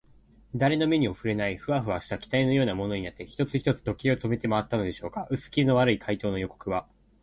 [0.55, 5.27] だれの目にもふれない、フワフワした気体のようなものになって、一つ一つ時計を止めてまわったのでしょうか。
[5.29, 6.87] うすきみの悪い怪盗の予告は、